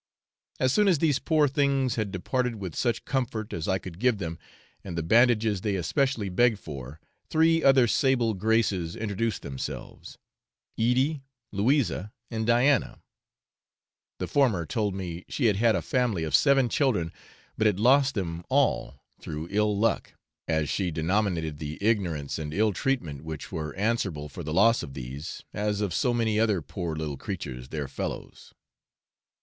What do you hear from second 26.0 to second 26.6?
many other